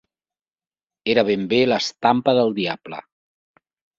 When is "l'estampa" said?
1.71-2.35